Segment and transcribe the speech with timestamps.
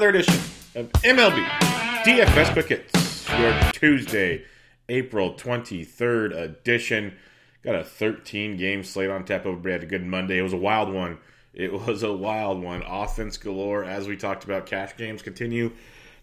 [0.00, 0.34] Another edition
[0.76, 1.46] of MLB
[2.04, 4.46] DFS Quick Hits, your Tuesday,
[4.88, 7.18] April 23rd edition.
[7.62, 9.44] Got a 13 game slate on tap.
[9.44, 10.38] Everybody had a good Monday.
[10.38, 11.18] It was a wild one.
[11.52, 12.82] It was a wild one.
[12.82, 13.84] Offense galore.
[13.84, 15.70] As we talked about, cash games continue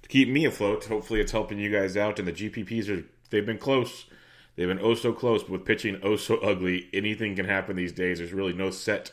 [0.01, 0.85] to keep me afloat.
[0.85, 2.17] Hopefully, it's helping you guys out.
[2.17, 4.05] And the GPPs are they've been close.
[4.55, 7.93] They've been oh so close, but with pitching oh so ugly, anything can happen these
[7.93, 8.17] days.
[8.17, 9.11] There's really no set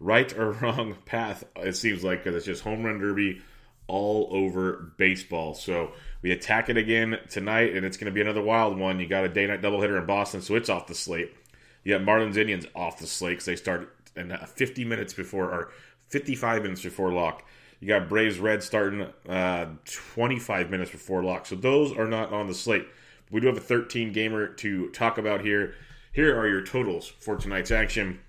[0.00, 3.42] right or wrong path, it seems like, because it's just home run derby
[3.88, 5.54] all over baseball.
[5.54, 9.00] So we attack it again tonight, and it's going to be another wild one.
[9.00, 11.34] You got a day night doubleheader in Boston, so it's off the slate.
[11.82, 15.46] You got Marlins Indians off the slate because they start in uh, 50 minutes before,
[15.46, 15.72] or
[16.08, 17.44] 55 minutes before lock.
[17.80, 21.46] You got Braves Red starting uh, 25 minutes before lock.
[21.46, 22.86] So those are not on the slate.
[23.30, 25.74] We do have a 13 gamer to talk about here.
[26.12, 28.20] Here are your totals for tonight's action.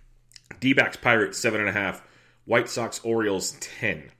[0.60, 2.02] D backs Pirates, 7.5.
[2.46, 4.12] White Sox Orioles, 10.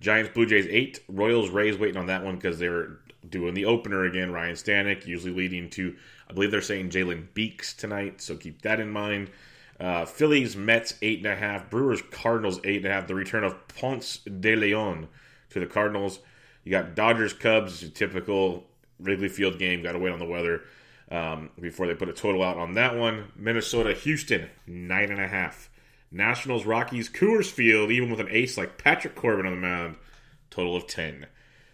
[0.00, 1.00] Giants Blue Jays, 8.
[1.08, 2.98] Royals Rays waiting on that one because they're
[3.28, 4.32] doing the opener again.
[4.32, 5.96] Ryan Stanek, usually leading to,
[6.28, 9.30] I believe they're saying Jalen Beeks tonight, so keep that in mind.
[9.78, 11.70] Uh, Phillies Mets, 8.5.
[11.70, 13.06] Brewers Cardinals, 8.5.
[13.06, 15.08] The return of Ponce de Leon
[15.50, 16.20] to the Cardinals.
[16.64, 18.66] You got Dodgers Cubs, typical
[18.98, 19.82] Wrigley Field game.
[19.82, 20.62] Got to wait on the weather
[21.10, 23.32] um, before they put a total out on that one.
[23.36, 25.70] Minnesota, Houston, nine and a half.
[26.16, 29.96] Nationals, Rockies, Coors Field, even with an ace like Patrick Corbin on the mound,
[30.50, 31.26] total of ten.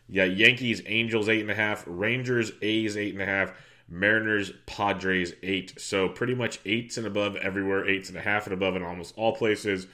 [0.09, 1.85] You got Yankees, Angels, eight and a half.
[1.87, 3.53] Rangers, A's, eight and a half.
[3.89, 5.81] Mariners, Padres, eight.
[5.81, 9.15] So pretty much eights and above everywhere, eights and a half and above in almost
[9.17, 9.87] all places.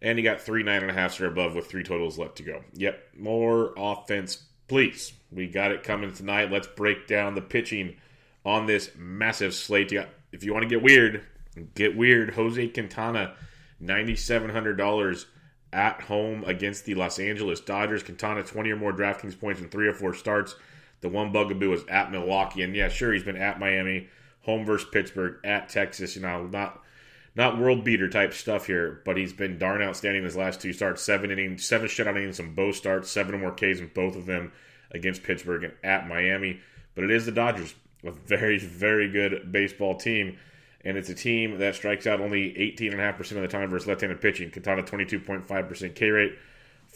[0.00, 2.42] And you got three nine and a halfs or above with three totals left to
[2.42, 2.62] go.
[2.74, 5.12] Yep, more offense, please.
[5.30, 6.50] We got it coming tonight.
[6.50, 7.96] Let's break down the pitching
[8.44, 9.92] on this massive slate.
[9.92, 11.22] You got, if you want to get weird,
[11.74, 12.34] get weird.
[12.34, 13.34] Jose Quintana,
[13.82, 15.26] $9,700
[15.72, 18.02] at home against the Los Angeles Dodgers.
[18.02, 20.56] Quintana, 20 or more DraftKings points in three or four starts.
[21.00, 22.62] The one bugaboo is at Milwaukee.
[22.62, 24.08] And yeah, sure, he's been at Miami,
[24.42, 26.16] home versus Pittsburgh, at Texas.
[26.16, 26.82] You know, not
[27.36, 31.02] not world beater type stuff here, but he's been darn outstanding his last two starts.
[31.02, 34.26] Seven innings, seven shutout innings, some both starts, seven or more Ks in both of
[34.26, 34.50] them
[34.90, 36.60] against Pittsburgh and at Miami.
[36.96, 37.74] But it is the Dodgers
[38.04, 40.38] a very, very good baseball team.
[40.84, 44.20] And it's a team that strikes out only 18.5% of the time versus left handed
[44.20, 44.50] pitching.
[44.50, 46.38] Quintana 22.5% K rate,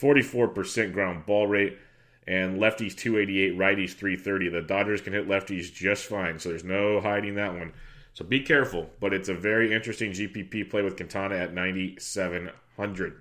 [0.00, 1.78] 44% ground ball rate,
[2.26, 4.50] and lefties 288, righties 330.
[4.50, 7.72] The Dodgers can hit lefties just fine, so there's no hiding that one.
[8.14, 13.20] So be careful, but it's a very interesting GPP play with Quintana at 9,700.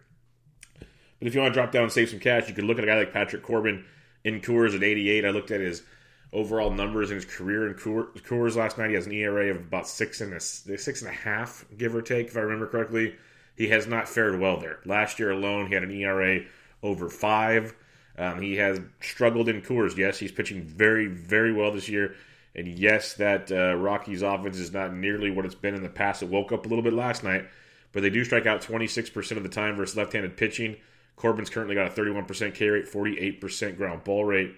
[1.19, 2.83] But if you want to drop down and save some cash, you could look at
[2.83, 3.85] a guy like Patrick Corbin
[4.23, 5.25] in Coors at 88.
[5.25, 5.84] I looked at his
[6.33, 8.89] overall numbers in his career in Coors last night.
[8.89, 12.01] He has an ERA of about six and a six and a half, give or
[12.01, 13.16] take, if I remember correctly.
[13.55, 14.79] He has not fared well there.
[14.85, 16.41] Last year alone, he had an ERA
[16.81, 17.75] over five.
[18.17, 19.97] Um, he has struggled in Coors.
[19.97, 22.16] Yes, he's pitching very, very well this year.
[22.55, 26.22] And yes, that uh, Rockies offense is not nearly what it's been in the past.
[26.22, 27.45] It woke up a little bit last night,
[27.91, 30.77] but they do strike out 26% of the time versus left handed pitching.
[31.16, 34.55] Corbin's currently got a 31% K rate, 48% ground ball rate.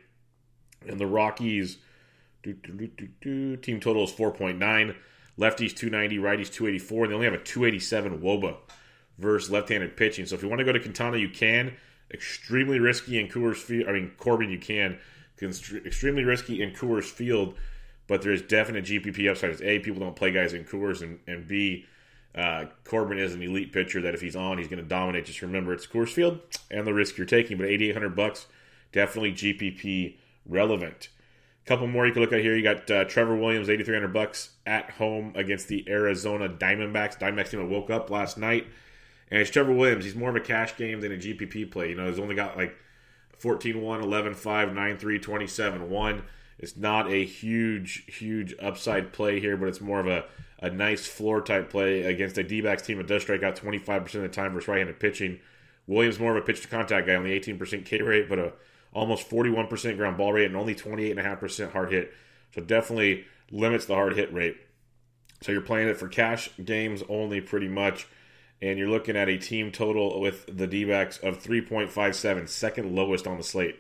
[0.88, 1.78] And the Rockies,
[2.42, 2.90] do, do,
[3.22, 4.96] do, team total is 4.9.
[5.40, 8.58] Lefties 290, righties 284, and they only have a 287 Woba
[9.18, 10.26] versus left-handed pitching.
[10.26, 11.74] So if you want to go to Quintana, you can.
[12.12, 13.90] Extremely risky in Coors Field.
[13.90, 15.00] I mean Corbin, you can
[15.42, 17.56] extremely risky in Coors Field,
[18.08, 19.62] but there's definite GPP upside.
[19.62, 21.86] A, people don't play guys in Coors, and, and B,
[22.36, 25.26] uh, Corbin is an elite pitcher that if he's on, he's going to dominate.
[25.26, 26.40] Just remember, it's Coors Field
[26.72, 27.58] and the risk you're taking.
[27.58, 28.48] But 8,800 bucks,
[28.92, 31.10] definitely GPP relevant.
[31.66, 32.56] A couple more you can look at here.
[32.56, 37.18] You got uh, Trevor Williams, 8,300 bucks at home against the Arizona Diamondbacks.
[37.18, 38.68] Diamondbacks team woke up last night,
[39.32, 40.04] and it's Trevor Williams.
[40.04, 41.90] He's more of a cash game than a GPP play.
[41.90, 42.76] You know, he's only got like
[43.38, 46.24] 14 1, 11 5, 9 3, 27 1.
[46.60, 50.26] It's not a huge, huge upside play here, but it's more of a,
[50.60, 54.16] a nice floor type play against a D backs team that does strike out 25%
[54.16, 55.40] of the time versus right handed pitching.
[55.88, 58.54] Williams more of a pitch to contact guy, only 18% K rate, but a
[58.94, 62.14] almost 41% ground ball rate and only 28.5% hard hit.
[62.54, 64.58] So definitely limits the hard hit rate.
[65.42, 68.08] So you're playing it for cash games only pretty much
[68.64, 73.28] and you're looking at a team total with the D backs of 3.57, second lowest
[73.28, 73.78] on the slate.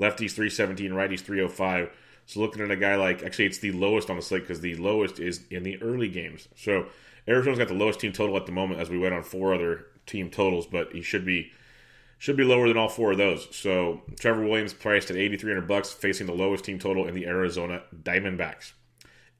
[0.00, 1.90] Lefties 317, righties 305.
[2.24, 4.74] So looking at a guy like, actually, it's the lowest on the slate because the
[4.76, 6.48] lowest is in the early games.
[6.56, 6.86] So
[7.28, 9.84] Arizona's got the lowest team total at the moment as we went on four other
[10.06, 11.52] team totals, but he should be
[12.22, 13.48] should be lower than all four of those.
[13.50, 17.82] So Trevor Williams priced at 8,300 bucks, facing the lowest team total in the Arizona
[18.00, 18.74] Diamondbacks.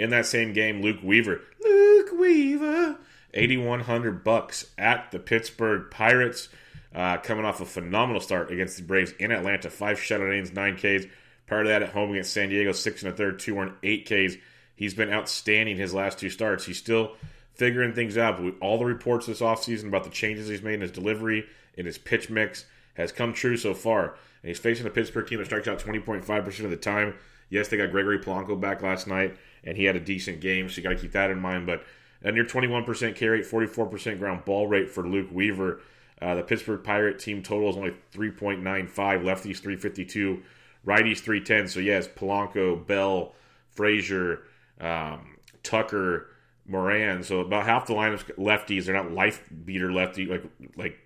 [0.00, 2.98] In that same game, Luke Weaver, Luke Weaver
[3.34, 6.48] 8100 bucks at the Pittsburgh Pirates.
[6.92, 10.74] Uh, coming off a phenomenal start against the Braves in Atlanta, five shutout innings, nine
[10.74, 11.06] Ks.
[11.46, 14.06] Prior to that, at home against San Diego, six and a third, two and eight
[14.06, 14.34] Ks.
[14.74, 16.66] He's been outstanding his last two starts.
[16.66, 17.14] He's still
[17.54, 18.42] figuring things out.
[18.42, 21.46] But all the reports this offseason about the changes he's made in his delivery,
[21.76, 24.16] in his pitch mix, has come true so far.
[24.42, 27.14] And he's facing a Pittsburgh team that strikes out 20.5% of the time.
[27.48, 30.78] Yes, they got Gregory Polanco back last night, and he had a decent game, so
[30.78, 31.66] you got to keep that in mind.
[31.66, 31.84] But
[32.22, 35.80] a near 21% carry rate, 44% ground ball rate for Luke Weaver.
[36.20, 38.62] Uh, the Pittsburgh Pirate team total is only 3.95,
[38.94, 40.42] lefties 352,
[40.86, 41.68] righties 310.
[41.68, 43.34] So, yes, Polanco, Bell,
[43.70, 44.42] Frazier,
[44.80, 46.28] um, Tucker,
[46.66, 47.22] Moran.
[47.24, 48.84] So, about half the lineups lefties.
[48.84, 50.44] They're not life beater lefty, like
[50.76, 50.98] like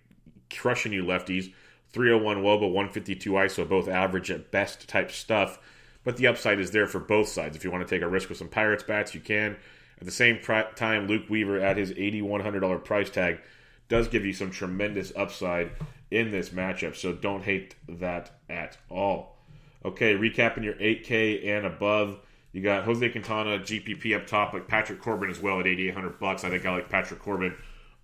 [0.50, 1.52] crushing you lefties.
[1.93, 5.58] 301 Woba, 152 ISO, both average at best type stuff.
[6.04, 7.56] But the upside is there for both sides.
[7.56, 9.56] If you want to take a risk with some Pirates bats, you can.
[9.98, 13.40] At the same time, Luke Weaver at his $8,100 price tag
[13.88, 15.70] does give you some tremendous upside
[16.10, 16.96] in this matchup.
[16.96, 19.38] So don't hate that at all.
[19.84, 22.19] Okay, recapping your 8K and above.
[22.52, 26.44] You got Jose Quintana, GPP up top, like Patrick Corbin as well at 8,800 bucks.
[26.44, 27.54] I think I like Patrick Corbin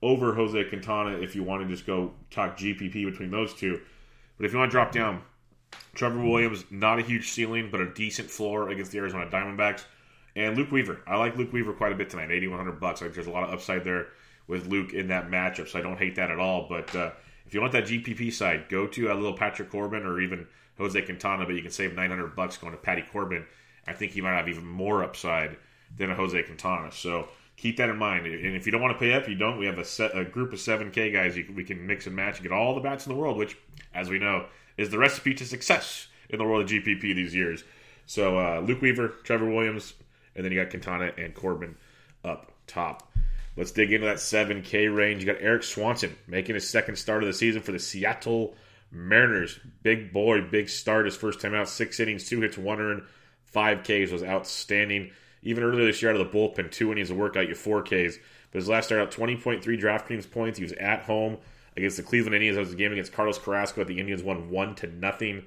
[0.03, 3.81] over Jose Quintana if you want to just go talk GPP between those two.
[4.37, 5.23] But if you want to drop down,
[5.95, 9.85] Trevor Williams, not a huge ceiling, but a decent floor against the Arizona Diamondbacks.
[10.35, 11.01] And Luke Weaver.
[11.07, 12.31] I like Luke Weaver quite a bit tonight.
[12.31, 13.01] 8100 bucks.
[13.01, 14.09] Think there's a lot of upside there
[14.47, 16.67] with Luke in that matchup, so I don't hate that at all.
[16.69, 17.11] But uh,
[17.47, 20.47] if you want that GPP side, go to a little Patrick Corbin or even
[20.79, 23.45] Jose Quintana, but you can save 900 bucks going to Patty Corbin.
[23.87, 25.57] I think he might have even more upside
[25.97, 26.91] than a Jose Quintana.
[26.93, 28.27] So keep that in mind.
[28.27, 29.59] And if you don't want to pay up, you don't.
[29.59, 32.37] We have a, set, a group of 7K guys you, we can mix and match
[32.37, 33.57] and get all the bats in the world, which,
[33.95, 34.47] as we know,
[34.77, 37.65] is the recipe to success in the world of GPP these years.
[38.07, 39.95] So uh, Luke Weaver, Trevor Williams,
[40.35, 41.77] and then you got Quintana and Corbin
[42.25, 43.13] up top.
[43.57, 45.23] Let's dig into that 7K range.
[45.23, 48.55] You got Erik Swanson making his second start of the season for the Seattle
[48.91, 49.59] Mariners.
[49.83, 51.05] Big boy, big start.
[51.05, 53.03] His first time out, six innings, two hits, one earned,
[53.45, 55.11] five Ks was outstanding.
[55.43, 57.83] Even earlier this year out of the bullpen, two innings of work got you four
[57.83, 58.19] Ks.
[58.51, 60.59] But his last start out, 20.3 DraftKings points.
[60.59, 61.39] He was at home
[61.77, 62.57] against the Cleveland Indians.
[62.57, 63.85] That was a game against Carlos Carrasco.
[63.85, 65.45] The Indians won one to nothing.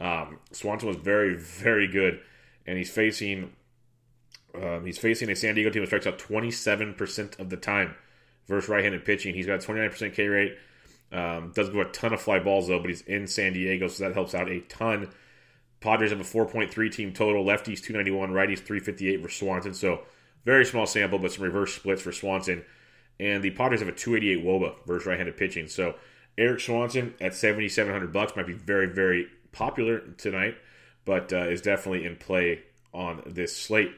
[0.00, 2.20] Um, Swanson was very, very good,
[2.66, 3.52] and he's facing
[4.54, 7.94] um, he's facing a San Diego team that strikes out 27% of the time
[8.46, 9.34] versus right-handed pitching.
[9.34, 10.56] He's got a 29% K rate.
[11.12, 14.04] Um, does go a ton of fly balls though, but he's in San Diego, so
[14.04, 15.10] that helps out a ton.
[15.84, 17.44] Padres have a 4.3 team total.
[17.44, 19.74] Lefties 291, righties 358 for Swanson.
[19.74, 20.00] So
[20.46, 22.64] very small sample, but some reverse splits for Swanson.
[23.20, 25.68] And the Padres have a 288 Woba versus right-handed pitching.
[25.68, 25.94] So
[26.38, 30.56] Erik Swanson at 7,700 bucks might be very, very popular tonight,
[31.04, 32.62] but uh, is definitely in play
[32.94, 33.92] on this slate.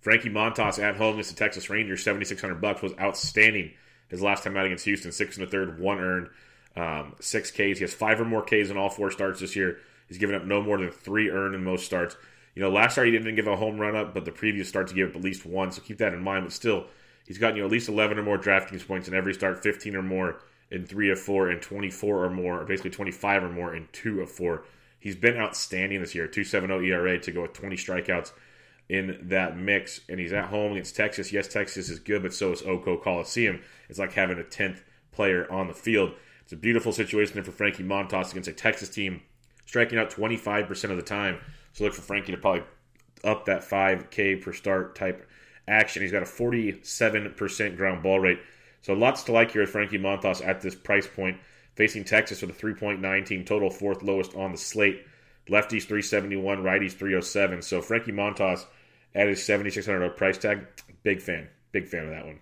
[0.00, 3.72] Frankie Montas at home against the Texas Rangers, 7600 bucks was outstanding.
[4.08, 6.28] His last time out against Houston, six and a third, one earned,
[6.76, 7.56] um, six Ks.
[7.56, 9.78] He has five or more Ks in all four starts this year.
[10.12, 12.16] He's given up no more than three earned in most starts.
[12.54, 14.90] You know, last start he didn't give a home run up, but the previous start
[14.90, 15.72] he gave up at least one.
[15.72, 16.44] So keep that in mind.
[16.44, 16.84] But still,
[17.26, 19.96] he's gotten you know, at least 11 or more DraftKings points in every start, 15
[19.96, 20.40] or more
[20.70, 24.20] in three of four, and 24 or more, or basically 25 or more in two
[24.20, 24.64] of four.
[24.98, 26.28] He's been outstanding this year.
[26.28, 28.32] 2.70 ERA to go with 20 strikeouts
[28.90, 31.32] in that mix, and he's at home against Texas.
[31.32, 33.62] Yes, Texas is good, but so is Oko Coliseum.
[33.88, 36.12] It's like having a 10th player on the field.
[36.42, 39.22] It's a beautiful situation there for Frankie Montas against a Texas team
[39.72, 41.38] striking out 25% of the time.
[41.72, 42.62] So look for Frankie to probably
[43.24, 45.26] up that 5K per start type
[45.66, 46.02] action.
[46.02, 48.40] He's got a 47% ground ball rate.
[48.82, 51.38] So lots to like here with Frankie Montas at this price point.
[51.74, 55.06] Facing Texas with a 3.19 total, fourth lowest on the slate.
[55.48, 57.62] Lefties 371, righties 307.
[57.62, 58.66] So Frankie Montas
[59.14, 60.66] at his $7,600 price tag,
[61.02, 61.48] big fan.
[61.72, 62.40] Big fan of that one.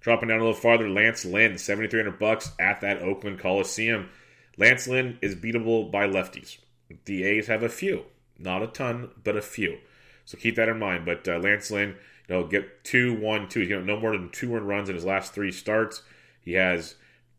[0.00, 4.08] Dropping down a little farther, Lance Lynn, 7300 bucks at that Oakland Coliseum.
[4.58, 6.58] Lance Lynn is beatable by lefties.
[7.04, 8.04] The A's have a few,
[8.38, 9.78] not a ton, but a few.
[10.24, 11.04] So keep that in mind.
[11.04, 11.96] But uh, Lance Lynn,
[12.28, 13.62] you know, get two, one, two.
[13.62, 16.02] You know, no more than two earned runs in his last three starts.
[16.40, 16.96] He has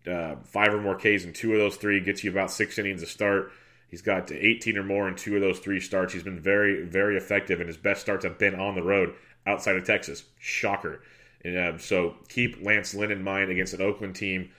[0.09, 1.99] uh, five or more Ks in two of those three.
[1.99, 3.51] Gets you about six innings a start.
[3.89, 6.13] He's got 18 or more in two of those three starts.
[6.13, 9.13] He's been very, very effective, and his best starts have been on the road
[9.45, 10.25] outside of Texas.
[10.39, 11.01] Shocker.
[11.45, 14.49] And, uh, so keep Lance Lynn in mind against an Oakland team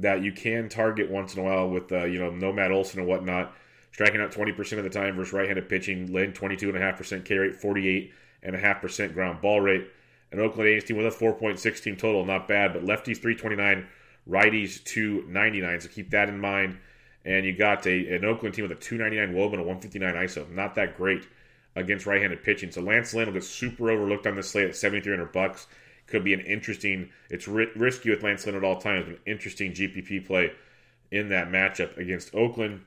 [0.00, 3.00] that you can target once in a while with, uh, you know, no Matt Olson
[3.00, 3.54] and whatnot.
[3.92, 6.12] Striking out 20% of the time versus right-handed pitching.
[6.12, 9.88] Lynn, 22.5% K rate, 48.5% ground ball rate.
[10.30, 13.86] An Oakland A's team with a 4.6 team total, not bad, but lefties 329,
[14.28, 15.80] righties 299.
[15.80, 16.78] So keep that in mind.
[17.24, 20.50] And you got a, an Oakland team with a 299 Wob and a 159 ISO.
[20.50, 21.26] Not that great
[21.76, 22.70] against right-handed pitching.
[22.70, 25.66] So Lance Lynn will get super overlooked on this slate at 7,300 bucks.
[26.08, 27.10] Could be an interesting.
[27.30, 30.52] It's ri- risky with Lance Lynn at all times, an interesting GPP play
[31.10, 32.82] in that matchup against Oakland.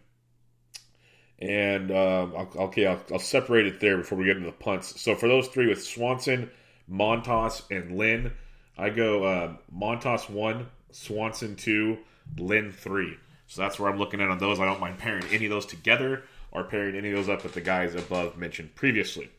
[1.40, 5.02] And um, okay, I'll, I'll, separate it there before we get into the punts.
[5.02, 6.52] So for those three with Swanson,
[6.92, 8.32] Montas, and Lynn,
[8.78, 11.98] I go uh, Montas one, Swanson two,
[12.38, 13.18] Lynn three.
[13.48, 14.60] So that's where I'm looking at on those.
[14.60, 17.54] I don't mind pairing any of those together or pairing any of those up with
[17.54, 19.30] the guys above mentioned previously.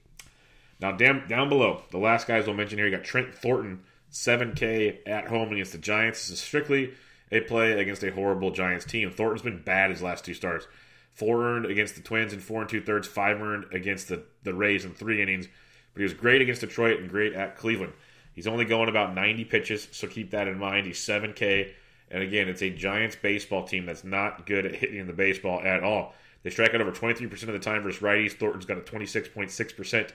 [0.83, 4.99] Now, down, down below, the last guys we'll mention here, you got Trent Thornton, 7K
[5.07, 6.29] at home against the Giants.
[6.29, 6.93] This is strictly
[7.31, 9.09] a play against a horrible Giants team.
[9.12, 10.67] Thornton's been bad his last two starts.
[11.12, 14.53] Four earned against the Twins in four and two thirds, five earned against the, the
[14.53, 15.47] Rays in three innings.
[15.95, 17.93] But he was great against Detroit and great at Cleveland.
[18.35, 20.87] He's only going about 90 pitches, so keep that in mind.
[20.87, 21.71] He's 7K.
[22.11, 25.85] And again, it's a Giants baseball team that's not good at hitting the baseball at
[25.85, 26.15] all.
[26.43, 28.33] They strike out over 23% of the time versus righties.
[28.33, 30.11] Thornton's got a 26.6%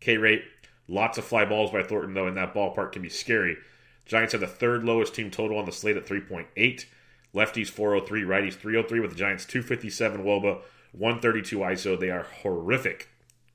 [0.00, 0.44] K rate.
[0.86, 3.56] Lots of fly balls by Thornton, though, in that ballpark can be scary.
[4.06, 6.84] Giants have the third lowest team total on the slate at 3.8.
[7.34, 10.62] Lefties 403, righties 303 with the Giants 257 Woba,
[10.92, 12.00] 132 ISO.
[12.00, 13.10] They are horrific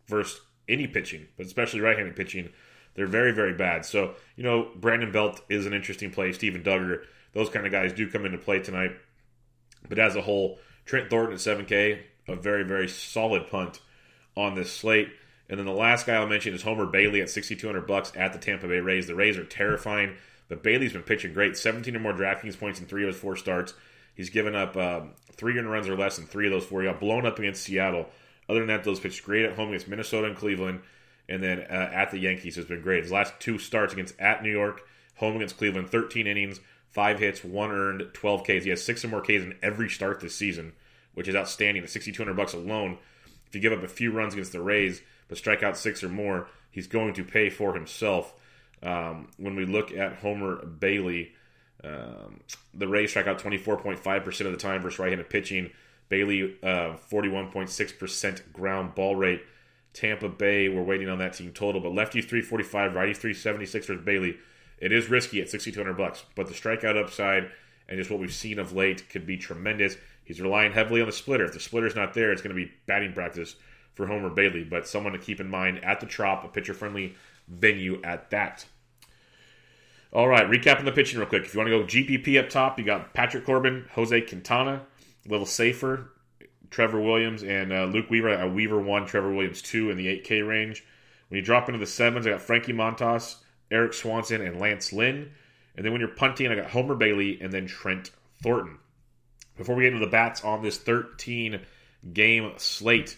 [0.07, 2.49] versus any pitching, but especially right handed pitching.
[2.95, 3.85] They're very, very bad.
[3.85, 6.31] So, you know, Brandon Belt is an interesting play.
[6.31, 8.91] Steven Duggar, those kind of guys do come into play tonight.
[9.89, 13.79] But as a whole, Trent Thornton at 7K, a very, very solid punt
[14.37, 15.09] on this slate.
[15.49, 18.39] And then the last guy I'll mention is Homer Bailey at 6,200 bucks at the
[18.39, 19.07] Tampa Bay Rays.
[19.07, 20.15] The Rays are terrifying,
[20.47, 21.57] but Bailey's been pitching great.
[21.57, 23.73] 17 or more DraftKings points in three of his four starts.
[24.15, 26.81] He's given up um, three earned runs or less in three of those four.
[26.81, 28.07] He got blown up against Seattle.
[28.47, 30.81] Other than that, those pitched great at home against Minnesota and Cleveland,
[31.27, 33.03] and then uh, at the Yankees has been great.
[33.03, 34.81] His last two starts against at New York,
[35.15, 36.59] home against Cleveland, 13 innings,
[36.89, 38.63] five hits, one earned, 12 Ks.
[38.63, 40.73] He has six or more Ks in every start this season,
[41.13, 41.83] which is outstanding.
[41.83, 42.97] At 6,200 bucks alone,
[43.47, 45.01] if you give up a few runs against the Rays
[45.33, 48.35] but strike out six or more, he's going to pay for himself.
[48.83, 51.31] Um, when we look at Homer Bailey,
[51.83, 55.71] um, the Rays strike out 24.5% of the time versus right-handed pitching.
[56.07, 59.41] Bailey, uh, 41.6% ground ball rate.
[59.93, 64.37] Tampa Bay, we're waiting on that team total, but lefty 345, righty 376 for Bailey.
[64.77, 67.49] It is risky at 6,200 bucks, but the strikeout upside
[67.89, 69.97] and just what we've seen of late could be tremendous.
[70.25, 71.45] He's relying heavily on the splitter.
[71.45, 73.55] If the splitter's not there, it's going to be batting practice
[73.93, 77.15] for Homer Bailey, but someone to keep in mind at the Trop, a pitcher friendly
[77.47, 78.65] venue at that.
[80.11, 81.43] All right, recapping the pitching real quick.
[81.43, 84.83] If you want to go GPP up top, you got Patrick Corbin, Jose Quintana,
[85.25, 86.11] a little safer,
[86.69, 88.33] Trevor Williams, and uh, Luke Weaver.
[88.33, 90.83] A Weaver 1, Trevor Williams 2 in the 8K range.
[91.29, 93.37] When you drop into the sevens, I got Frankie Montas,
[93.71, 95.31] Erik Swanson, and Lance Lynn.
[95.75, 98.11] And then when you're punting, I got Homer Bailey and then Trent
[98.43, 98.77] Thornton.
[99.57, 101.59] Before we get into the bats on this 13
[102.11, 103.17] game slate,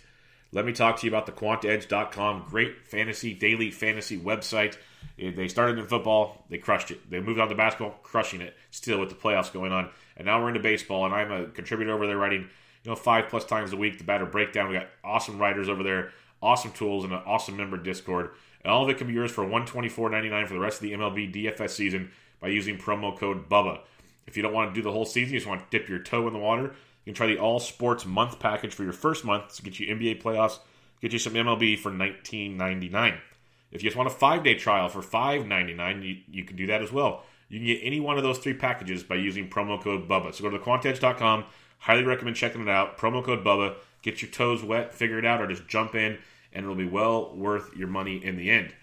[0.55, 2.45] let me talk to you about the quantedge.com.
[2.49, 4.77] Great fantasy, daily fantasy website.
[5.17, 7.09] They started in football, they crushed it.
[7.09, 9.89] They moved on to basketball, crushing it still with the playoffs going on.
[10.15, 12.49] And now we're into baseball, and I'm a contributor over there writing,
[12.83, 14.69] you know, five plus times a week the batter breakdown.
[14.69, 18.31] We got awesome writers over there, awesome tools, and an awesome member Discord.
[18.63, 21.33] And all of it can be yours for $124.99 for the rest of the MLB
[21.33, 23.81] DFS season by using promo code BUBBA.
[24.25, 25.99] If you don't want to do the whole season, you just want to dip your
[25.99, 26.73] toe in the water,
[27.05, 29.95] you can try the All Sports Month package for your first month to get you
[29.95, 30.59] NBA playoffs,
[31.01, 33.17] get you some MLB for $19.99.
[33.71, 36.81] If you just want a five day trial for $5.99, you, you can do that
[36.81, 37.23] as well.
[37.47, 40.33] You can get any one of those three packages by using promo code BUBBA.
[40.33, 41.45] So go to thequantedge.com,
[41.85, 42.97] Highly recommend checking it out.
[42.97, 43.75] Promo code Bubba.
[44.01, 46.17] Get your toes wet, figure it out, or just jump in,
[46.51, 48.73] and it'll be well worth your money in the end.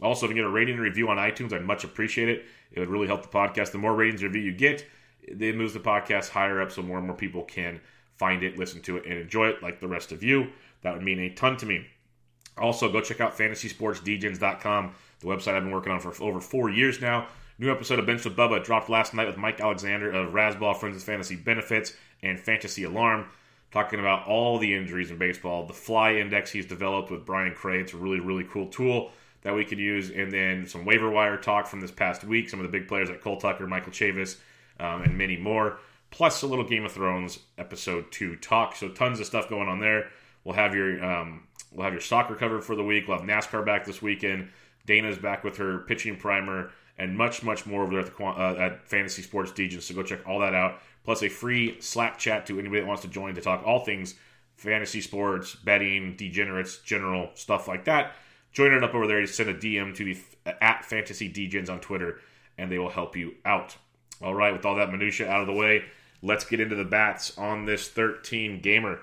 [0.00, 2.44] Also, if you get a rating and review on iTunes, I'd much appreciate it.
[2.70, 3.72] It would really help the podcast.
[3.72, 4.84] The more ratings and review you get,
[5.22, 7.80] it moves the podcast higher up so more and more people can
[8.16, 10.48] find it, listen to it, and enjoy it like the rest of you.
[10.82, 11.86] That would mean a ton to me.
[12.58, 17.00] Also, go check out fantasysportsdegens.com, the website I've been working on for over four years
[17.00, 17.28] now.
[17.58, 20.94] New episode of Bench with Bubba dropped last night with Mike Alexander of Razzball Friends
[20.94, 23.26] with Fantasy Benefits and Fantasy Alarm,
[23.70, 25.66] talking about all the injuries in baseball.
[25.66, 27.80] The fly index he's developed with Brian Cray.
[27.80, 29.12] It's a really, really cool tool
[29.42, 30.10] that we could use.
[30.10, 32.48] And then some waiver wire talk from this past week.
[32.48, 34.36] Some of the big players like Cole Tucker, Michael Chavis,
[34.80, 35.78] um, and many more.
[36.10, 38.76] Plus a little Game of Thrones episode two talk.
[38.76, 40.10] So tons of stuff going on there.
[40.44, 43.08] We'll have your um, we'll have your soccer covered for the week.
[43.08, 44.50] We'll have NASCAR back this weekend.
[44.84, 48.56] Dana's back with her pitching primer and much much more over there at, the, uh,
[48.58, 49.82] at Fantasy Sports Degens.
[49.82, 50.80] So go check all that out.
[51.04, 54.14] Plus a free Slack chat to anybody that wants to join to talk all things
[54.62, 58.14] fantasy sports, betting, degenerates, general stuff like that.
[58.52, 59.20] Join it up over there.
[59.22, 60.18] Just send a DM to the
[60.62, 62.20] at Fantasy Degens on Twitter,
[62.58, 63.76] and they will help you out.
[64.22, 65.84] All right, with all that minutia out of the way,
[66.22, 69.00] let's get into the bats on this 13 gamer.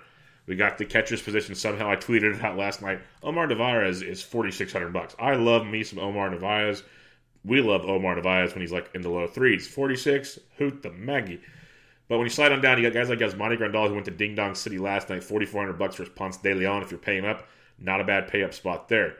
[0.48, 1.90] We got the catcher's position somehow.
[1.90, 3.02] I tweeted it out last night.
[3.22, 5.16] Omar Narvaez is 4600 bucks.
[5.20, 6.84] I love me some Omar Narvaez.
[7.46, 9.68] We love Omar Narvaez when he's like in the low threes.
[9.68, 11.42] 46, hoot the Maggie.
[12.08, 14.12] But when you slide on down, you got guys like Yasmani Grandal who went to
[14.12, 16.82] Ding Dong City last night, 4400 bucks for Ponce de Leon.
[16.82, 17.48] If you're paying up,
[17.78, 19.18] not a bad pay up spot there.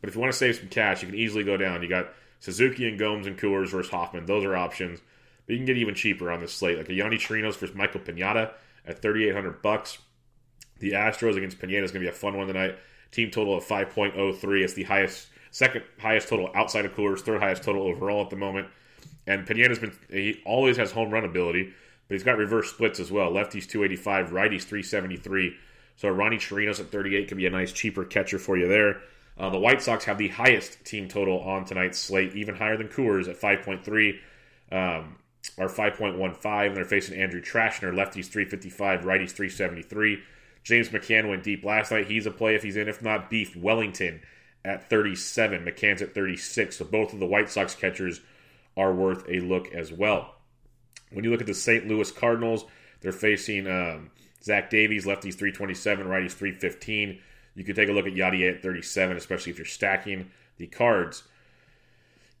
[0.00, 1.82] But if you want to save some cash, you can easily go down.
[1.82, 2.08] You got
[2.40, 4.24] Suzuki and Gomes and Coors versus Hoffman.
[4.24, 5.00] Those are options.
[5.50, 7.98] But you can get even cheaper on this slate, like a Yonny Chirinos versus Michael
[7.98, 8.52] Pineda
[8.86, 9.98] at 3,800 bucks.
[10.78, 12.78] The Astros against Pineda is going to be a fun one tonight.
[13.10, 14.62] Team total of 5.03.
[14.62, 18.36] It's the highest, second highest total outside of Coors, third highest total overall at the
[18.36, 18.68] moment.
[19.26, 21.74] And Pineda's been he always has home run ability,
[22.06, 23.32] but he's got reverse splits as well.
[23.32, 25.56] Lefties 285, righties 373.
[25.96, 29.00] So Ronnie Chirinos at 38 could be a nice cheaper catcher for you there.
[29.36, 32.86] Uh, the White Sox have the highest team total on tonight's slate, even higher than
[32.86, 34.20] Coors at 5.3
[34.70, 35.16] um,
[35.56, 36.66] or 5.15.
[36.66, 40.22] And they're facing Andrew Trashner, lefties 355, righties 373.
[40.62, 42.06] James McCann went deep last night.
[42.06, 42.88] He's a play if he's in.
[42.88, 44.20] If not, Beef Wellington
[44.64, 45.64] at 37.
[45.64, 46.76] McCann's at 36.
[46.76, 48.20] So both of the White Sox catchers
[48.76, 50.34] are worth a look as well.
[51.12, 51.88] When you look at the St.
[51.88, 52.64] Louis Cardinals,
[53.00, 54.10] they're facing um,
[54.42, 57.18] Zach Davies, lefties 327, righties 315.
[57.54, 61.24] You could take a look at Yadier at 37, especially if you're stacking the cards.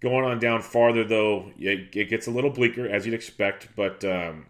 [0.00, 4.46] Going on down farther, though, it, gets a little bleaker, as you'd expect, but um,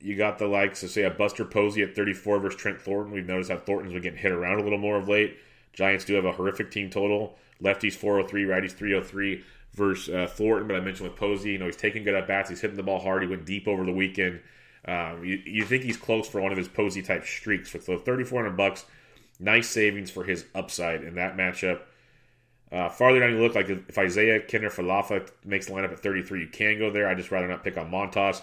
[0.00, 3.12] you got the likes of, say, a Buster Posey at 34 versus Trent Thornton.
[3.12, 5.38] We've noticed how Thornton's been getting hit around a little more of late.
[5.72, 7.36] Giants do have a horrific team total.
[7.62, 10.68] Lefties 403, righties 303 versus uh, Thornton.
[10.68, 12.50] But I mentioned with Posey, you know, he's taking good at bats.
[12.50, 13.22] He's hitting the ball hard.
[13.22, 14.40] He went deep over the weekend.
[14.86, 17.72] Um, you, you, think he's close for one of his Posey type streaks.
[17.72, 18.84] With so 3,400 bucks,
[19.38, 21.82] nice savings for his upside in that matchup.
[22.72, 26.46] Uh, farther down you look, like if Isaiah Kiner-Falefa makes the lineup at 33, you
[26.46, 27.06] can go there.
[27.06, 28.40] I just rather not pick on Montas.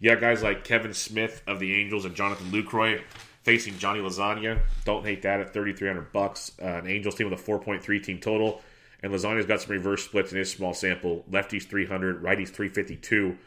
[0.00, 3.02] You got guys like Kevan Smith of the Angels and Jonathan Lucroy
[3.42, 4.60] facing Johnny Lasagna.
[4.84, 6.52] Don't hate that at 3,300 bucks.
[6.60, 8.60] Uh, an Angels team with a 4.3 team total.
[9.02, 11.24] And Lasagna's got some reverse splits in his small sample.
[11.30, 13.38] Lefties 300, righties 352.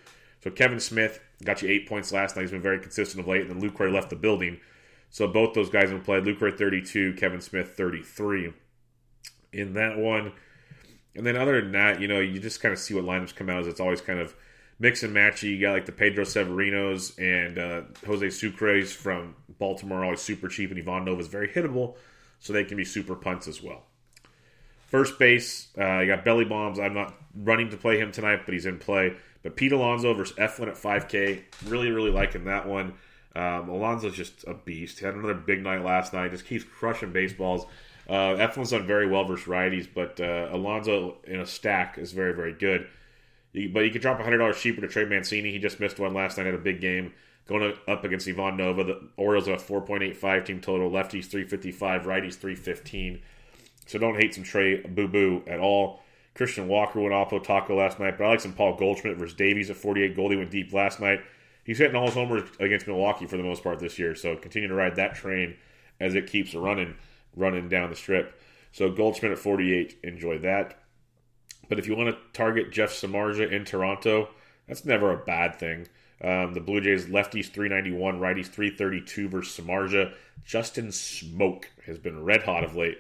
[0.44, 2.42] So Kevan Smith got you eight points last night.
[2.42, 3.42] He's been very consistent of late.
[3.42, 4.60] And then Lucroy left the building.
[5.12, 6.24] So both those guys have played.
[6.24, 8.54] Lucroy 32, Kevan Smith 33
[9.54, 10.34] in that one.
[11.16, 13.50] And then other than that, you know, you just kind of see what lineups come
[13.50, 14.36] out as it's always kind of
[14.80, 15.44] mix and matchy.
[15.44, 20.72] You got like the Pedro Severinos and uh, Jose Sucres from Baltimore, always super cheap,
[20.72, 21.96] and Ivan Nova is very hittable,
[22.40, 23.84] so they can be super punts as well.
[24.88, 26.80] First base, uh, you got belly bombs.
[26.80, 29.16] I'm not running to play him tonight, but he's in play.
[29.42, 31.42] But Pete Alonso versus Eflin at 5K.
[31.66, 32.94] Really, really liking that one.
[33.36, 35.00] Um, Alonso's just a beast.
[35.00, 36.32] Had another big night last night.
[36.32, 37.66] Just keeps crushing baseballs.
[38.08, 42.34] Uh, Eflin's done very well versus righties, but uh, Alonso in a stack is very,
[42.34, 42.88] very good.
[43.54, 45.52] You, but you could drop $100 cheaper to Trey Mancini.
[45.52, 47.14] He just missed one last night at a big game.
[47.46, 48.84] Going up against Ivan Nova.
[48.84, 50.90] The Orioles have a 4.85 team total.
[50.90, 53.22] Lefties 355, righties 315.
[53.86, 56.00] So don't hate some Trey Boo Boo at all.
[56.36, 59.70] Christian Walker went off Taco last night, but I like some Paul Goldschmidt versus Davies
[59.70, 60.16] at 48.
[60.16, 61.22] Goldie went deep last night.
[61.64, 64.16] He's hitting all his homers against Milwaukee for the most part this year.
[64.16, 65.56] So continue to ride that train
[66.00, 66.96] as it keeps running,
[67.36, 68.40] running down the strip.
[68.72, 70.80] So Goldschmidt at 48, enjoy that.
[71.70, 74.30] But if you want to target Jeff Samardzija in Toronto,
[74.68, 75.88] that's never a bad thing.
[76.22, 80.14] Um, the Blue Jays lefties 391, righties 332 versus Samardzija.
[80.46, 82.98] Justin Smoak has been red hot of late.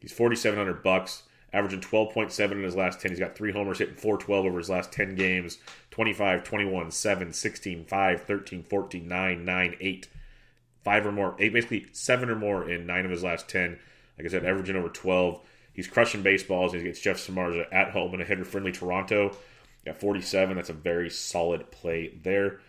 [0.00, 3.10] He's 4,700 bucks, averaging 12.7 in his last 10.
[3.10, 5.58] He's got three homers, hitting 412 over his last 10 games
[5.90, 10.08] 25, 21, 7, 16, 5, 13, 14, 9, 9, 8.
[10.84, 13.78] Five or more, eight, basically seven or more in nine of his last 10.
[14.18, 15.40] Like I said, averaging over 12.
[15.72, 16.72] He's crushing baseballs.
[16.72, 19.36] He gets Jeff Samardzija at home in a hitter friendly Toronto
[19.86, 20.56] at 47.
[20.56, 22.60] That's a very solid play there.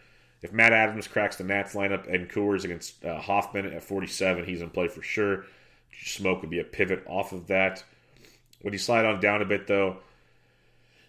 [0.41, 4.61] If Matt Adams cracks the Nats lineup and Coors against uh, Hoffman at 47, he's
[4.61, 5.45] in play for sure.
[6.05, 7.83] Smoak would be a pivot off of that.
[8.61, 9.97] When you slide on down a bit, though,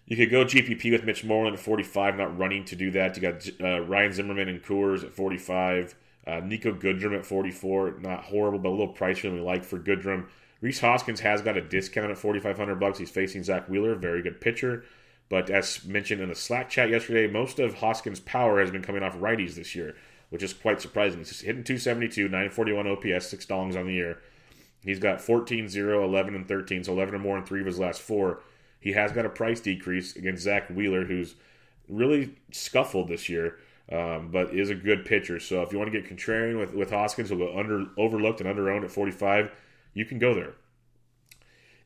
[0.05, 3.15] you could go GPP with Mitch Moreland at 45, not running to do that.
[3.15, 5.95] You got uh, Ryan Zimmerman and Coors at 45.
[6.27, 9.77] Uh, Niko Goodrum at 44, not horrible, but a little pricier than we like for
[9.77, 10.27] Goodrum.
[10.61, 12.97] Rhys Hoskins has got a discount at 4,500 bucks.
[12.97, 14.83] He's facing Zack Wheeler, very good pitcher.
[15.29, 19.03] But as mentioned in the Slack chat yesterday, most of Hoskins' power has been coming
[19.03, 19.95] off righties this year,
[20.29, 21.19] which is quite surprising.
[21.19, 24.19] He's hitting 272, 941 OPS, six dongs on the year.
[24.83, 27.79] He's got 14, 0, 11, and 13, so 11 or more in three of his
[27.79, 28.41] last four.
[28.79, 31.35] He has got a price decrease against Zack Wheeler, who's
[31.89, 33.57] really scuffled this year,
[33.91, 35.39] um, but is a good pitcher.
[35.39, 38.49] So if you want to get contrarian with, with Hoskins, who'll go under overlooked and
[38.49, 39.51] under owned at 45,
[39.93, 40.53] you can go there.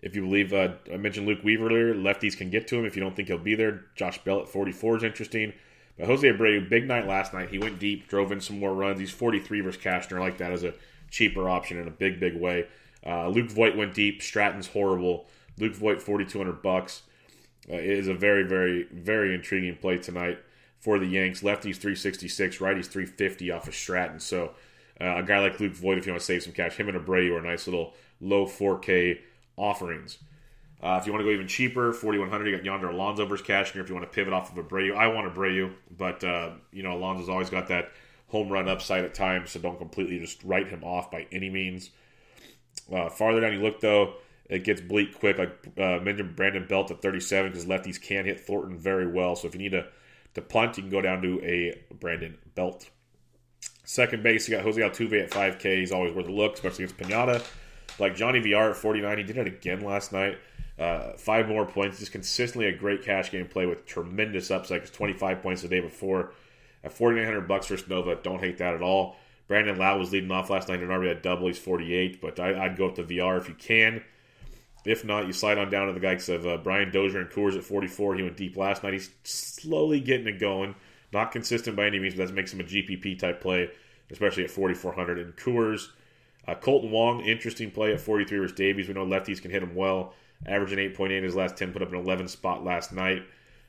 [0.01, 2.95] If you believe, uh, I mentioned Luke Weaver earlier, lefties can get to him if
[2.95, 3.85] you don't think he'll be there.
[3.95, 5.53] Josh Bell at 44 is interesting.
[5.97, 7.49] But Jose Abreu, big night last night.
[7.49, 8.99] He went deep, drove in some more runs.
[8.99, 10.17] He's 43 versus Cashner.
[10.17, 10.73] I like that as a
[11.11, 12.67] cheaper option in a big, big way.
[13.05, 14.21] Uh, Luke Voit went deep.
[14.21, 15.27] Stratton's horrible.
[15.57, 17.01] Luke Voit, 4200 bucks.
[17.69, 20.39] Uh, is a very, very, very intriguing play tonight
[20.79, 21.41] for the Yanks.
[21.41, 24.19] Lefties 366, righties 350 off of Stratton.
[24.19, 24.51] So
[24.99, 26.97] uh, a guy like Luke Voit, if you want to save some cash, him and
[26.97, 29.19] Abreu are nice little low 4K
[29.57, 30.17] offerings.
[30.81, 33.81] Uh, if you want to go even cheaper, 4100 you got Yonder Alonso versus Cashner.
[33.81, 36.93] If you want to pivot off of Abreu, I want Abreu, but uh, you know
[36.93, 37.91] Alonso's always got that
[38.29, 41.89] home run upside at times, so don't completely just write him off by any means.
[42.93, 44.13] Uh, farther down you look, though,
[44.49, 45.37] it gets bleak quick.
[45.39, 49.35] I uh, mentioned, Brandon Belt at 37 because lefties can hit Thornton very well.
[49.35, 49.85] So if you need to,
[50.33, 52.89] to punt, you can go down to a Brandon Belt.
[53.83, 55.79] Second base, you got Jose Altuve at 5K.
[55.79, 57.41] He's always worth a look, especially against Pineda.
[57.97, 60.37] Like Johnny VR at 49, he did it again last night.
[60.77, 61.99] Uh, five more points.
[61.99, 64.85] Just consistently a great cash game play with tremendous upside.
[64.85, 66.33] 25 points the day before.
[66.83, 69.17] At 4,900 bucks for Nova, don't hate that at all.
[69.47, 71.47] Brandon Lowe was leading off last night in RBI at double.
[71.47, 74.03] He's 48, but I, would go up to VR if you can.
[74.85, 77.57] If not, you slide on down to the guys of uh, Brian Dozier and Coors
[77.57, 78.15] at 44.
[78.15, 78.93] He went deep last night.
[78.93, 80.75] He's slowly getting it going.
[81.11, 83.69] Not consistent by any means, but that makes him a GPP type play,
[84.09, 85.19] especially at 4,400.
[85.19, 85.89] And Coors,
[86.47, 88.87] uh, Kolten Wong, interesting play at 43 versus Davies.
[88.87, 90.13] We know lefties can hit him well.
[90.45, 93.23] Averaging 8.8 in his last 10, put up an 11 spot last night.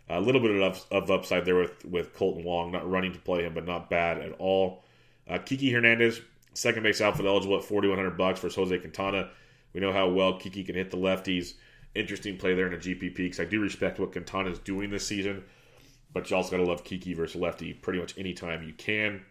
[0.08, 3.42] A little bit of, of upside there with, with Kolten Wong, not running to play
[3.42, 4.84] him, but not bad at all.
[5.28, 6.20] Uh, Kiki Hernandez,
[6.54, 9.30] second base outfield eligible at 4100 bucks versus Jose Quintana.
[9.72, 11.54] We know how well Kiki can hit the lefties.
[11.94, 15.06] Interesting play there in a GPP because I do respect what Quintana is doing this
[15.06, 15.44] season,
[16.12, 19.22] but you also got to love Kiki versus lefty pretty much anytime you can.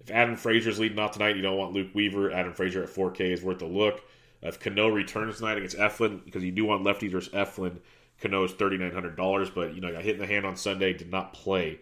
[0.00, 2.32] If Adam Frazier's leading off tonight, you don't want Luke Weaver.
[2.32, 4.02] Adam Frazier at 4K is worth a look.
[4.42, 7.78] If Cano returns tonight against Eflin, because you do want lefties versus Eflin,
[8.20, 11.32] Cano is $3,900, but you know, got hit in the hand on Sunday, did not
[11.32, 11.78] play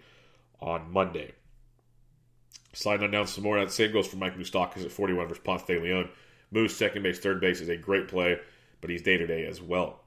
[0.61, 1.33] on Monday.
[2.75, 5.63] Sliding on down some more, that same goes for Mike Moustakas at 41 versus Ponce
[5.63, 6.11] de Leon.
[6.51, 8.39] Moose, second base, third base is a great play,
[8.81, 10.01] but he's day to day as well.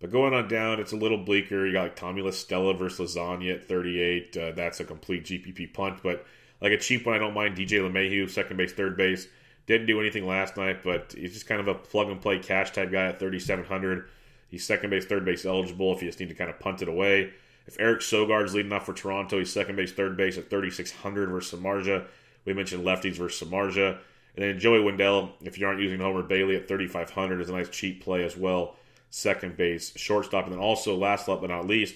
[0.00, 1.66] But going on down, it's a little bleaker.
[1.66, 4.36] You got like Tommy La Stella versus Lasagna at 38.
[4.36, 6.26] Uh, that's a complete GPP punt, but
[6.60, 7.56] like a cheap one, I don't mind.
[7.56, 9.28] DJ LeMahieu, second base, third base.
[9.66, 12.72] Didn't do anything last night, but he's just kind of a plug and play cash
[12.72, 14.08] type guy at 3,700.
[14.48, 16.88] He's second base, third base eligible if you just need to kind of punt it
[16.88, 17.32] away.
[17.66, 21.58] If Eric Sogard's leading off for Toronto, he's second base, third base at 3,600 versus
[21.58, 22.06] Samardzija.
[22.44, 23.98] We mentioned lefties versus Samardzija.
[24.36, 27.70] And then Joey Wendle, if you aren't using Homer Bailey at 3,500, is a nice
[27.70, 28.76] cheap play as well.
[29.08, 30.44] Second base, shortstop.
[30.44, 31.94] And then also, last but not least,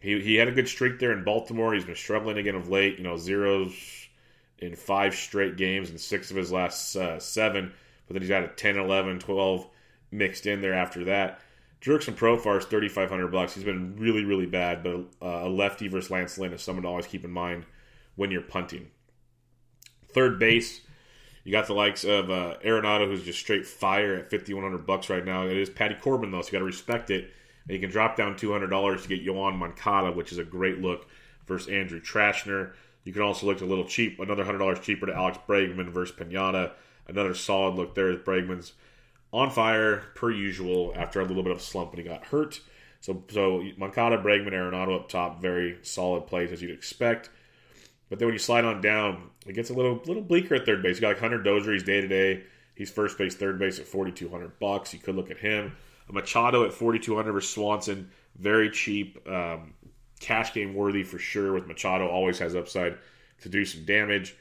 [0.00, 1.72] he, he had a good streak there in Baltimore.
[1.72, 2.98] He's been struggling again of late.
[2.98, 3.72] You know, zeros
[4.58, 7.72] in five straight games and six of his last uh, seven.
[8.06, 9.66] But then he's got a 10, 11, 12
[10.10, 11.40] mixed in there after that.
[11.80, 13.54] Jurickson Profar is 3500 bucks.
[13.54, 16.88] He's been really, really bad, but uh, a lefty versus Lance Lynn is someone to
[16.88, 17.64] always keep in mind
[18.14, 18.88] when you're punting.
[20.12, 20.82] Third base,
[21.44, 25.24] you got the likes of uh, Arenado, who's just straight fire at 5100 bucks right
[25.24, 25.46] now.
[25.46, 27.30] It is Patty Corbin, though, so you got to respect it.
[27.66, 31.06] And you can drop down $200 to get Yoan Moncada, which is a great look
[31.46, 32.72] versus Andrew Trashner.
[33.04, 36.72] You can also look a little cheap, another $100 cheaper to Alex Bregman versus Pineda.
[37.08, 38.74] Another solid look there Bregman's
[39.32, 42.60] on fire per usual after a little bit of slump when he got hurt.
[43.00, 47.30] So, so Moncada, Bregman, Arenado up top, very solid plays as you'd expect.
[48.12, 50.82] But then when you slide on down, it gets a little little bleaker at third
[50.82, 50.96] base.
[50.96, 52.42] You got like Hunter Dozier, he's day to day.
[52.74, 54.92] He's first base, third base at forty two hundred bucks.
[54.92, 55.74] You could look at him.
[56.10, 59.72] A Machado at forty two hundred versus Swanson, very cheap, um,
[60.20, 61.54] cash game worthy for sure.
[61.54, 62.98] With Machado, always has upside
[63.40, 64.36] to do some damage.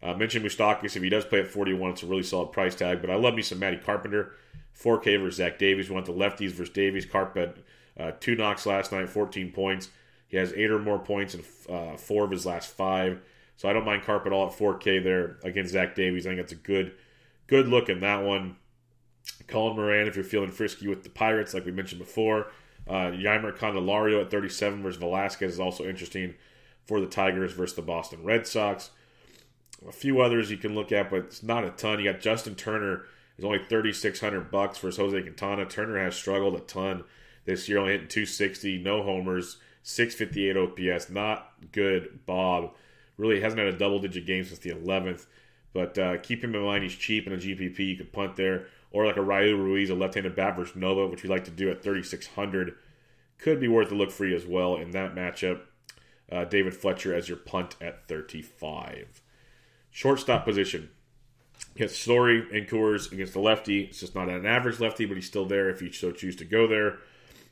[0.00, 0.94] Uh, mentioned Moustakas.
[0.94, 3.00] If he does play at 41, it's a really solid price tag.
[3.00, 4.34] But I love me some Matty Carpenter.
[4.80, 5.88] 4K versus Zach Davies.
[5.88, 7.06] We want the lefties versus Davies.
[7.06, 7.54] Carp had
[7.98, 9.88] uh, two knocks last night, 14 points.
[10.28, 13.20] He has eight or more points in uh, four of his last five.
[13.56, 16.26] So I don't mind Carp at all at 4K there against Zach Davies.
[16.26, 16.92] I think that's a good,
[17.46, 18.56] good look in that one.
[19.46, 22.48] Colin Moran, if you're feeling frisky with the Pirates, like we mentioned before.
[22.86, 26.34] Uh, Jeimer Candelario at 37 versus Velazquez is also interesting
[26.84, 28.90] for the Tigers versus the Boston Red Sox.
[29.88, 31.98] A few others you can look at, but it's not a ton.
[31.98, 33.04] You got Justin Turner
[33.38, 35.66] is only 3600 bucks versus Jose Quintana.
[35.66, 37.04] Turner has struggled a ton
[37.44, 41.10] this year, only hitting 260, no homers, 658 OPS.
[41.10, 42.74] Not good, Bob.
[43.16, 45.26] Really hasn't had a double digit game since the 11th.
[45.72, 47.78] But uh, keep him in mind, he's cheap in a GPP.
[47.78, 48.66] You could punt there.
[48.90, 51.52] Or like a Raul Ruiz, a left handed bat versus Nova, which we like to
[51.52, 52.74] do at 3600
[53.38, 55.60] Could be worth a look for you as well in that matchup.
[56.32, 59.22] Uh, David Fletcher as your punt at 35.
[59.92, 60.90] Shortstop position.
[61.76, 63.82] Against Story and Coors against the lefty.
[63.82, 66.44] It's just not an average lefty, but he's still there if you so choose to
[66.44, 66.98] go there.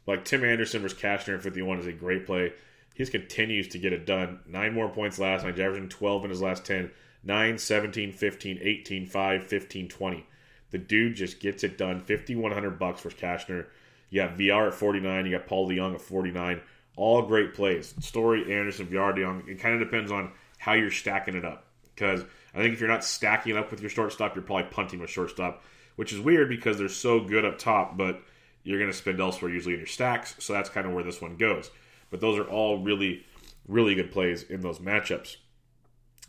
[0.06, 2.52] Like Tim Anderson versus Cashner in 51 is a great play.
[2.94, 4.40] He just continues to get it done.
[4.46, 6.90] Nine more points last night, averaging 12 in his last 10.
[7.24, 10.26] 9, 17, 15, 18, 5, 15, 20.
[10.70, 12.00] The dude just gets it done.
[12.00, 13.66] 5100 bucks for Cashner.
[14.10, 15.26] You got VR at 49.
[15.26, 16.60] You got Paul DeJong at 49.
[16.96, 17.94] All great plays.
[18.00, 19.48] Story, Anderson, VR, DeJong.
[19.48, 21.66] It kind of depends on how you're stacking it up.
[21.94, 25.00] Because I think if you're not stacking it up with your shortstop, you're probably punting
[25.00, 25.62] with shortstop,
[25.96, 28.22] which is weird because they're so good up top, but
[28.64, 30.35] you're going to spend elsewhere usually in your stacks.
[30.38, 31.70] So that's kind of where this one goes.
[32.11, 33.24] But those are all really,
[33.68, 35.37] really good plays in those matchups.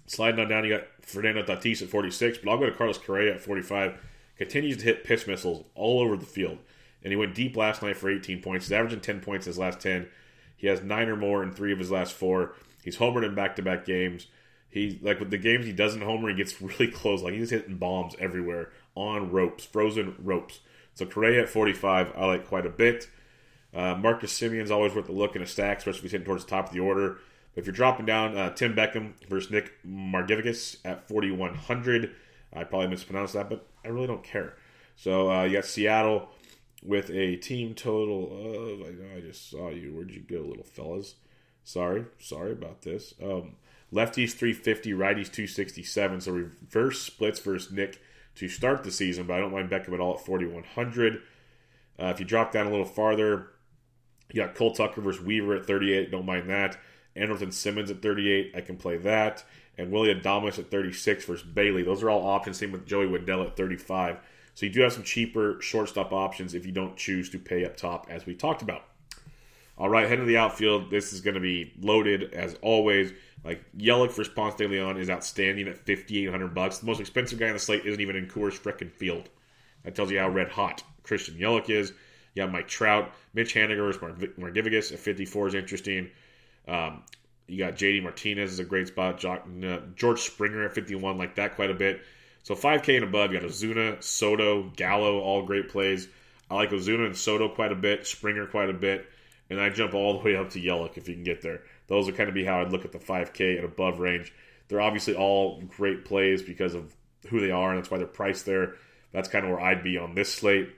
[0.06, 3.34] Sliding on down, you got Fernando Tatis at 46, but I'll go to Carlos Correa
[3.34, 3.98] at 45.
[4.38, 6.60] Continues to hit pitch missiles all over the field.
[7.02, 8.66] And he went deep last night for 18 points.
[8.66, 10.08] He's averaging 10 points in his last 10.
[10.58, 12.56] He has nine or more in three of his last four.
[12.84, 14.28] He's homered in back to back games.
[14.70, 17.22] He like with the games he doesn't homer, he gets really close.
[17.22, 20.60] Like he's hitting bombs everywhere on ropes, frozen ropes.
[20.96, 23.10] So Correa at 45, I like quite a bit.
[23.74, 26.46] Uh, Marcus Semien's always worth a look in a stack, especially if he's hitting towards
[26.46, 27.20] the top of the order.
[27.54, 32.16] But if you're dropping down, uh, Tim Beckham versus Nick Margevicius at 4,100.
[32.54, 34.56] I probably mispronounced that, but I really don't care.
[34.96, 36.30] So uh, you got Seattle
[36.82, 38.88] with a team total of.
[38.88, 39.94] I know I just saw you.
[39.94, 41.16] Where'd you go, little fellas?
[41.66, 43.14] Sorry, sorry about this.
[43.22, 43.56] Um,
[43.92, 46.22] Lefties 350, righties 267.
[46.22, 48.02] So reverse splits versus Nick
[48.36, 51.22] to start the season, but I don't mind Beckham at all at 4,100.
[51.98, 53.48] Uh, if you drop down a little farther,
[54.32, 56.12] you got Cole Tucker versus Weaver at 38.
[56.12, 56.78] Don't mind that.
[57.16, 58.54] Andrelton Simmons at 38.
[58.56, 59.44] I can play that.
[59.78, 61.84] And Willie Adames at 36 versus Bailey.
[61.84, 62.58] Those are all options.
[62.58, 64.18] Same with Joey Wendle at 35.
[64.54, 67.76] So you do have some cheaper shortstop options if you don't choose to pay up
[67.76, 68.84] top, as we talked about.
[69.78, 70.90] All right, head to the outfield.
[70.90, 73.14] This is going to be loaded as always.
[73.44, 76.80] Like Yelich for Ponce de Leon is outstanding at fifty eight hundred bucks.
[76.80, 79.30] The most expensive guy on the slate isn't even in Coors frickin' Field.
[79.84, 81.94] That tells you how red hot Christian Yelich is.
[82.34, 84.02] You have Mike Trout, Mitch Haniger versus
[84.40, 86.10] Margevicius at fifty four is interesting.
[86.68, 87.04] Um,
[87.48, 89.24] you got JD Martinez is a great spot.
[89.24, 92.02] Uh, George Springer at fifty one like that quite a bit.
[92.44, 96.08] So five K and above, you got Ozuna, Soto, Gallo, all great plays.
[96.50, 99.08] I like Ozuna and Soto quite a bit, Springer quite a bit,
[99.50, 101.62] and I jump all the way up to Yelich if you can get there.
[101.88, 104.34] Those would kind of be how I'd look at the 5K and above range.
[104.68, 106.96] They're obviously all great plays because of
[107.30, 108.76] who they are, and that's why they're priced there.
[109.12, 110.70] That's kind of where I'd be on this slate.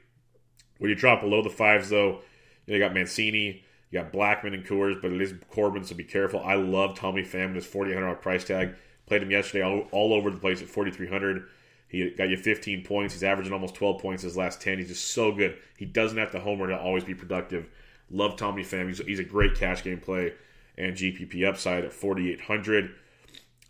[0.77, 2.21] When you drop below the fives, though,
[2.65, 6.41] you, got Mancini, you got Blackmon and Coors, but it is Corbin, so be careful.
[6.41, 8.75] I love Tommy Pham, his $4,800 price tag.
[9.07, 11.47] Played him yesterday all, all over the place at 4,300.
[11.87, 13.13] He got you 15 points.
[13.13, 14.79] He's averaging almost 12 points his last 10.
[14.79, 15.57] He's just so good.
[15.77, 17.69] He doesn't have to homer to always be productive.
[18.09, 18.87] Love Tommy Pham.
[18.87, 20.33] He's, he's a great cash game play
[20.77, 22.93] and GPP upside at 4,800.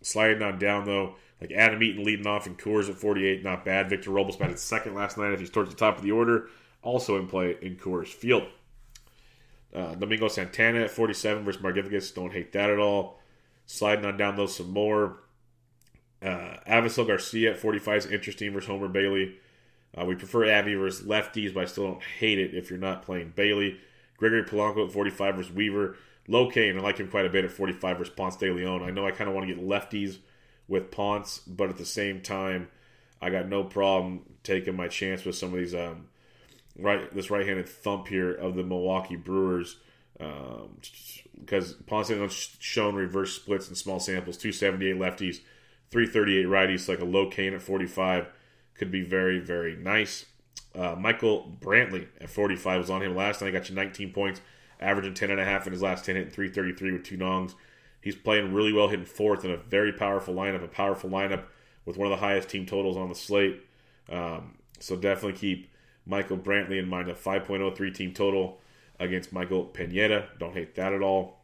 [0.02, 3.90] Sliding on down though, like Adam Eaton leading off in Coors at 48, not bad.
[3.90, 6.50] Victor Robles batted second last night if he's towards the top of the order,
[6.82, 8.44] also in play in Coors Field.
[9.74, 13.20] Uh, Domingo Santana at 47 versus Margevicius, don't hate that at all.
[13.66, 15.18] Sliding on down though some more.
[16.22, 19.36] Uh, Avisail Garcia at 45 is interesting versus Homer Bailey.
[19.96, 23.04] Uh, we prefer Avi versus lefties, but I still don't hate it if you're not
[23.04, 23.80] playing Bailey.
[24.18, 25.96] Gregory Polanco at 45 versus Weaver.
[26.28, 28.84] Low Cain, I like him quite a bit at 45 versus Ponce de Leon.
[28.84, 30.18] I know I kind of want to get lefties
[30.68, 32.68] with Ponce, but at the same time,
[33.22, 36.08] I got no problem taking my chance with some of these um,
[36.78, 39.78] right this right-handed thump here of the Milwaukee Brewers
[40.20, 40.78] um,
[41.40, 45.40] because Ponce de Leon's shown reverse splits in small samples, 278 lefties,
[45.92, 48.28] 338 righties, like a low Cain at 45
[48.76, 50.26] could be very very nice.
[50.78, 53.52] Uh, Michael Brantley at 45 was on him last night.
[53.52, 54.42] Got you 19 points
[54.80, 57.56] averaging 10 and a half in his last 10, hitting 333 with two nongs.
[58.02, 60.64] He's playing really well, hitting fourth in a very powerful lineup.
[60.64, 61.46] A powerful lineup
[61.86, 63.66] with one of the highest team totals on the slate.
[64.10, 65.70] Um, so definitely keep
[66.06, 67.10] Michael Brantley in mind.
[67.10, 68.60] A 5.03 team total
[69.00, 70.30] against Michael Pineda.
[70.40, 71.40] Don't hate that at all.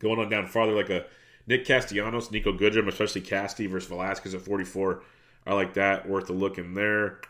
[0.00, 1.04] Going on down farther, like a
[1.46, 5.02] Nick Castellanos, Niko Goodrum, especially Casty versus Velazquez at 44.
[5.46, 6.08] I like that.
[6.08, 7.20] Worth a look in there.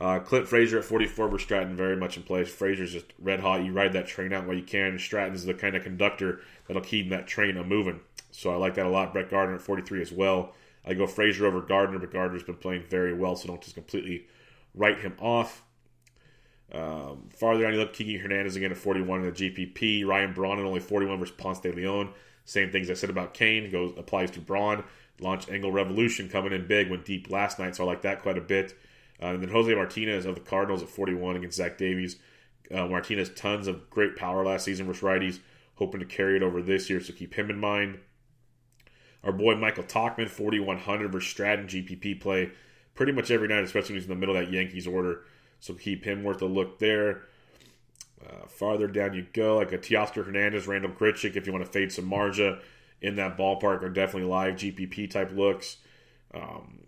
[0.00, 2.48] Uh, Clint Frazier at 44 versus Stratton, very much in place.
[2.48, 3.62] Frazier's just red hot.
[3.62, 4.98] You ride that train out while you can.
[4.98, 8.00] Stratton's the kind of conductor that'll keep that train a moving.
[8.30, 9.12] So I like that a lot.
[9.12, 10.54] Brett Gardner at 43 as well.
[10.86, 14.26] I go Frazier over Gardner, but Gardner's been playing very well, so don't just completely
[14.74, 15.62] write him off.
[16.72, 20.06] Um, farther down, you look Kiki Hernandez again at 41 in the GPP.
[20.06, 22.10] Ryan Braun at only 41 versus Ponce de Leon.
[22.46, 24.84] Same things I said about Cain goes applies to Braun.
[25.20, 28.38] Launch Angle Revolution coming in big, went deep last night, so I like that quite
[28.38, 28.74] a bit.
[29.22, 32.16] Uh, and then Jose Martinez of the Cardinals at 41 against Zach Davies.
[32.72, 35.40] Uh, Martinez tons of great power last season versus righties,
[35.74, 37.98] hoping to carry it over this year, so keep him in mind.
[39.22, 42.52] Our boy Michael Tauchman, 4,100 versus Stratton GPP play
[42.94, 45.24] pretty much every night, especially when he's in the middle of that Yankees order.
[45.58, 47.22] So keep him worth a look there.
[48.26, 51.70] Uh, farther down you go, like a Teoscar Hernandez, Randall Grichuk, if you want to
[51.70, 52.60] fade Samardzija
[53.00, 55.78] in that ballpark, are definitely live GPP type looks.
[56.34, 56.80] Um,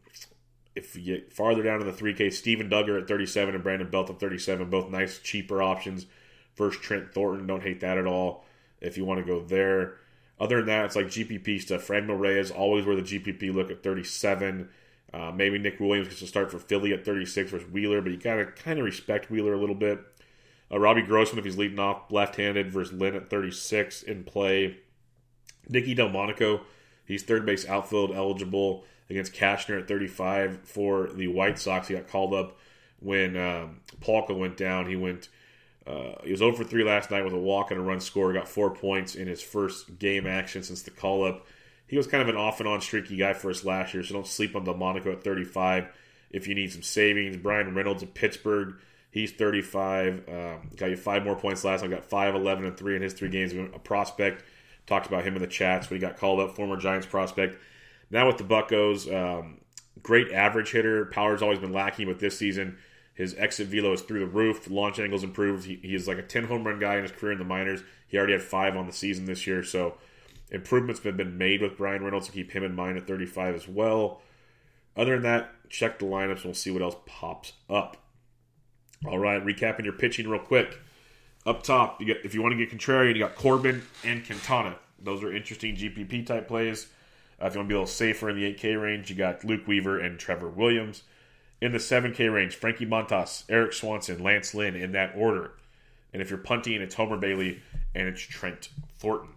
[0.74, 4.11] if you get farther down in the 3K, Steven Duggar at 37 and Brandon Belt
[4.11, 6.06] at 37, both nice, cheaper options.
[6.54, 8.44] First, Trent Thornton, don't hate that at all
[8.80, 9.96] if you want to go there.
[10.40, 11.87] Other than that, it's like GPP stuff.
[11.87, 14.68] Franmil Reyes, always where the GPP look at 37.
[15.12, 18.18] Uh, maybe Nick Williams gets to start for Philly at 36 versus Wheeler, but you
[18.18, 20.00] gotta kind of respect Wheeler a little bit.
[20.70, 24.78] Uh, Robbie Grossman, if he's leading off left-handed, versus Lynn at 36 in play.
[25.68, 26.62] Nicky Delmonico,
[27.04, 31.88] he's third base outfield eligible against Cashner at 35 for the White Sox.
[31.88, 32.59] He got called up
[33.01, 34.88] when um, went down.
[34.88, 35.29] He went.
[35.87, 38.33] Uh, he was over for 3 last night with a walk and a run score.
[38.33, 41.44] Got four points in his first game action since the call up
[41.92, 44.14] he was kind of an off and on streaky guy for us last year, so
[44.14, 45.88] don't sleep on Delmonico at 35
[46.31, 47.37] if you need some savings.
[47.37, 48.77] Bryan Reynolds of Pittsburgh,
[49.11, 50.27] he's 35.
[50.27, 51.90] Um, got you five more points last time.
[51.90, 53.53] Got 5, 11, and 3 in his three games.
[53.53, 54.42] A prospect.
[54.87, 57.59] Talked about him in the chats when he got called up, former Giants prospect.
[58.12, 59.59] Now with the Buckos, um,
[60.03, 61.07] great average hitter.
[61.07, 62.79] Power's always been lacking, but this season
[63.14, 64.70] his exit velo is through the roof.
[64.70, 65.66] Launch angles improved.
[65.66, 67.83] He, he is like a 10 home run guy in his career in the minors.
[68.07, 69.96] He already had five on the season this year, so
[70.53, 73.66] Improvements have been made with Bryan Reynolds to keep him in mind at 35 as
[73.66, 74.20] well.
[74.94, 77.96] Other than that, check the lineups and we'll see what else pops up.
[79.07, 80.79] All right, recapping your pitching real quick.
[81.46, 84.77] Up top, you get if you want to get contrarian, you got Corbin and Quintana.
[85.03, 86.88] Those are interesting GPP type plays.
[87.42, 89.44] Uh, if you want to be a little safer in the 8K range, you got
[89.44, 91.02] Luke Weaver and Trevor Williams.
[91.61, 95.52] In the 7K range, Frankie Montas, Erik Swanson, Lance Lynn in that order.
[96.12, 97.61] And if you're punting, it's Homer Bailey
[97.94, 99.31] and it's Trent Thornton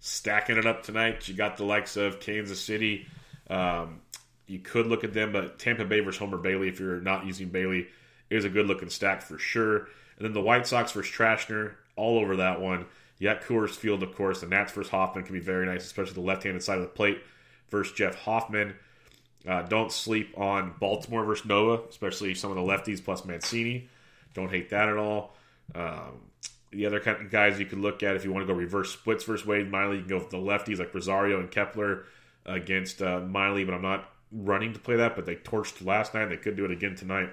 [0.00, 1.28] stacking it up tonight.
[1.28, 3.06] You got the likes of Kansas City.
[3.48, 4.00] Um,
[4.46, 7.50] you could look at them, but Tampa Bay versus Homer Bailey, if you're not using
[7.50, 7.86] Bailey,
[8.30, 9.88] is a good looking stack for sure.
[10.16, 12.86] And then the White Sox versus Trashner, all over that one.
[13.20, 14.40] You got Coors Field, of course.
[14.40, 16.88] The Nats versus Hoffman can be very nice, especially the left handed side of the
[16.88, 17.22] plate
[17.68, 18.74] versus Jeff Hoffman.
[19.46, 23.88] Uh, don't sleep on Baltimore versus Nova, especially some of the lefties plus Mancini.
[24.32, 25.34] Don't hate that at all.
[25.74, 26.30] Um,
[26.70, 28.90] the other kind of guys you could look at if you want to go reverse
[28.90, 32.04] splits versus Wade Miley, you can go with the lefties like Rosario and Kepler
[32.46, 35.14] against uh, Miley, but I'm not running to play that.
[35.14, 37.28] But they torched last night; they could do it again tonight.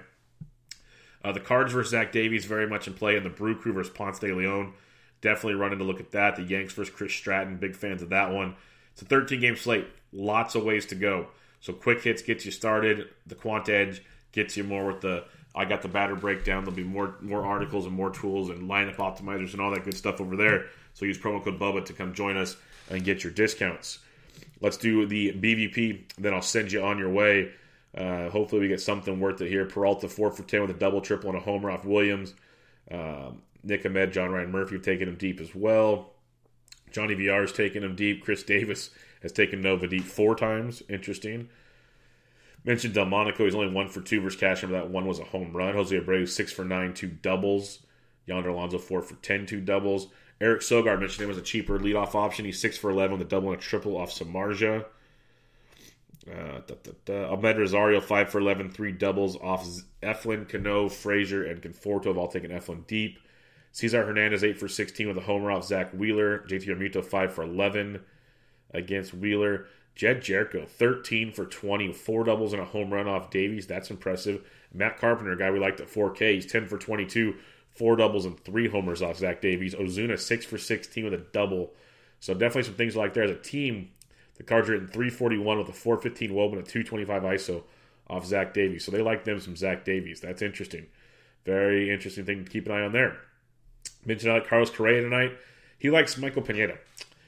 [1.24, 3.92] Uh, the Cards versus Zach Davies very much in play, and the Brew Crew versus
[3.92, 4.74] Ponce de Leon
[5.20, 6.36] definitely running to look at that.
[6.36, 8.54] The Yanks versus Chris Stratton, big fans of that one.
[8.92, 11.28] It's a 13 game slate, lots of ways to go.
[11.60, 13.08] So quick hits gets you started.
[13.26, 14.02] The Quant Edge
[14.32, 16.64] gets you more with the I got the batter breakdown.
[16.64, 19.96] There'll be more more articles and more tools and lineup optimizers and all that good
[19.96, 20.66] stuff over there.
[20.94, 22.56] So use promo code Bubba to come join us
[22.90, 23.98] and get your discounts.
[24.60, 27.52] Let's do the BVP, then I'll send you on your way.
[27.96, 29.64] Uh, hopefully, we get something worth it here.
[29.64, 32.34] Peralta four for ten with a double, triple, and a homer off Williams.
[32.90, 36.12] Um, Nick Ahmed, John Ryan Murphy have taken him deep as well.
[36.90, 38.24] Johnny VR has taken him deep.
[38.24, 38.90] Chris Davis
[39.22, 40.82] has taken Nova deep four times.
[40.88, 41.48] Interesting.
[42.64, 44.70] Mentioned Delmonico, he's only one for two versus Cashner.
[44.70, 45.74] That one was a home run.
[45.74, 47.80] Jose Abreu, six for nine, two doubles.
[48.26, 50.08] Yonder Alonso, four for 10, two doubles.
[50.40, 52.44] Eric Sogard mentioned him as a cheaper leadoff option.
[52.44, 54.84] He's six for 11 with a double and a triple off Samardzija.
[56.30, 56.60] Uh.
[57.06, 59.66] Amed Rosario, 5 for 11, three doubles off
[60.02, 63.18] Eflin, Cano, Frazier, and Conforto have all taken Eflin deep.
[63.72, 66.40] Cesar Hernandez, 8 for 16 with a homer off Zack Wheeler.
[66.48, 68.02] JT Realmuto, 5 for 11
[68.72, 69.66] against Wheeler.
[69.94, 73.66] Jed Gyorko, 13 for 20, four doubles and a home run off Davies.
[73.66, 74.48] That's impressive.
[74.72, 77.34] Matt Carpenter, guy we liked at 4K, he's 10 for 22,
[77.70, 79.74] four doubles and three homers off Zach Davies.
[79.74, 81.72] Ozuna, 6 for 16 with a double.
[82.20, 83.24] So definitely some things like there.
[83.24, 83.90] As a team,
[84.36, 87.64] The Cards are hitting 341 with a 415 Wob and a 225 ISO
[88.08, 88.84] off Zach Davies.
[88.84, 90.20] So they like them some Zach Davies.
[90.20, 90.86] That's interesting.
[91.44, 93.18] Very interesting thing to keep an eye on there.
[94.04, 95.32] Mentioned like Carlos Correa tonight.
[95.78, 96.78] He likes Michael Pineda.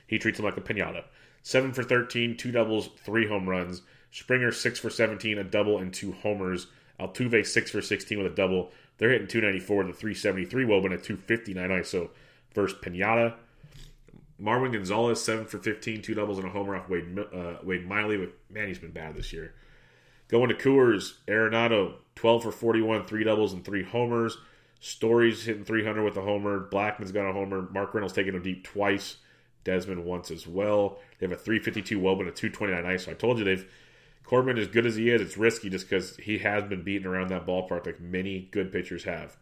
[0.06, 1.04] He treats him like a pinata.
[1.42, 3.82] 7 for 13, two doubles, three home runs.
[4.10, 6.66] Springer, 6 for 17, a double, and two homers.
[6.98, 8.72] Altuve, 6 for 16 with a double.
[8.98, 12.10] They're hitting 294 to 373 Wob and a 259 ISO
[12.54, 13.34] versus Pinata.
[14.40, 18.16] Marwin Gonzalez, 7 for 15, two doubles and a homer off Wade, uh, Wade Miley.
[18.16, 19.54] But man, he's been bad this year.
[20.28, 24.38] Going to Coors, Arenado, 12 for 41, three doubles and three homers.
[24.80, 26.58] Story's hitting 300 with a homer.
[26.58, 27.68] Blackmon's got a homer.
[27.70, 29.18] Mark Reynolds taking him deep twice.
[29.62, 30.98] Desmond once as well.
[31.18, 33.04] They have a 352 Wob and a 229 ice.
[33.04, 33.70] So I told you they've
[34.24, 37.30] Corbin, as good as he is, it's risky just because he has been beaten around
[37.30, 39.36] that ballpark like many good pitchers have.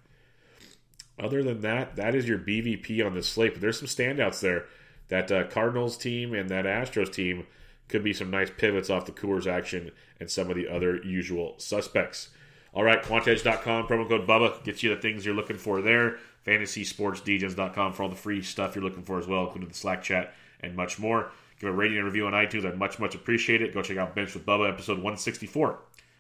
[1.19, 3.55] Other than that, that is your BVP on the slate.
[3.55, 4.65] But there's some standouts there.
[5.09, 7.47] That uh, Cardinals team and that Astros team
[7.89, 11.55] could be some nice pivots off the Coors action and some of the other usual
[11.59, 12.29] suspects.
[12.75, 16.19] All right, quantedge.com, promo code BUBBA gets you the things you're looking for there.
[16.47, 20.35] FantasySportsDegens.com for all the free stuff you're looking for as well, including the Slack chat
[20.61, 21.31] and much more.
[21.61, 22.65] Give a rating and review on iTunes.
[22.65, 23.75] I'd much, much appreciate it.
[23.75, 25.79] Go check out Bench with Bubba, episode 164,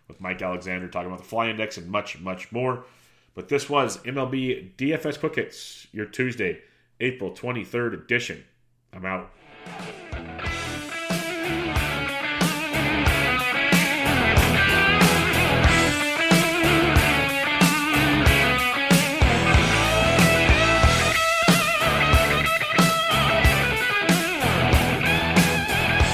[0.08, 2.84] with Mike Alexander talking about the fly index and much, much more.
[3.34, 6.60] But this was MLB DFS Quick Hits, your Tuesday,
[6.98, 8.44] April 23rd edition.
[8.92, 10.57] I'm out.